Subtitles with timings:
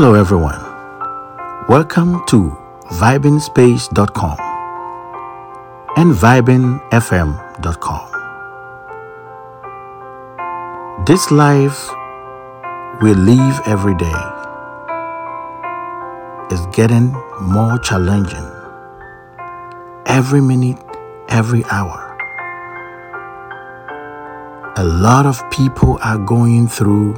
[0.00, 0.62] Hello, everyone.
[1.68, 2.56] Welcome to
[3.00, 4.38] VibingSpace.com
[5.96, 8.04] and VibingFM.com.
[11.04, 11.90] This life
[13.02, 14.20] we live every day
[16.52, 18.48] is getting more challenging
[20.06, 20.78] every minute,
[21.28, 22.16] every hour.
[24.76, 27.16] A lot of people are going through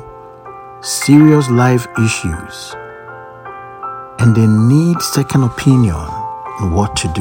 [0.83, 2.75] serious life issues
[4.19, 7.21] and they need second opinion on what to do.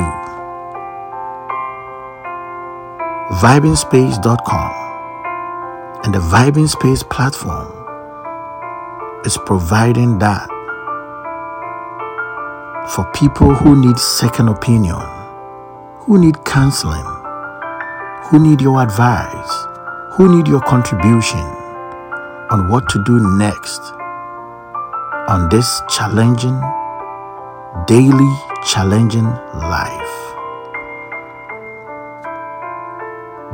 [3.41, 4.72] VibingSpace.com
[6.05, 7.68] and the Vibing Space platform
[9.26, 10.48] is providing that
[12.96, 15.02] for people who need second opinion,
[16.05, 17.05] who need counseling,
[18.27, 19.66] who need your advice,
[20.13, 21.59] who need your contribution
[22.52, 23.80] on what to do next
[25.30, 26.60] on this challenging,
[27.85, 28.34] daily
[28.65, 30.15] challenging life.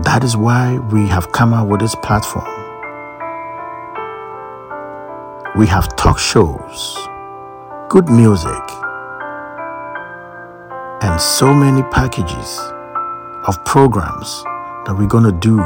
[0.03, 2.47] That is why we have come out with this platform.
[5.57, 6.97] We have talk shows,
[7.89, 8.63] good music,
[11.01, 12.59] and so many packages
[13.47, 14.43] of programs
[14.85, 15.57] that we're going to do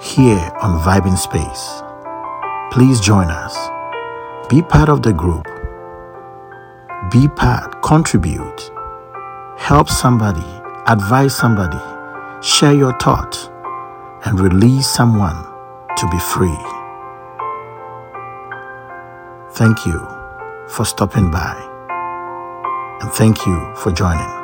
[0.00, 1.82] here on Vibing Space.
[2.72, 3.54] Please join us.
[4.48, 5.44] Be part of the group.
[7.10, 8.70] Be part, contribute,
[9.58, 10.46] help somebody,
[10.86, 11.76] advise somebody,
[12.42, 13.50] share your thoughts,
[14.24, 15.36] and release someone
[15.98, 16.56] to be free.
[19.50, 19.98] Thank you
[20.66, 21.54] for stopping by,
[23.02, 24.41] and thank you for joining.